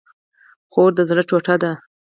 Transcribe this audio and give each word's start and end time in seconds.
خور 0.71 0.91
د 0.97 0.99
زړه 1.09 1.23
ټوټه 1.29 1.55
ده 1.61 1.71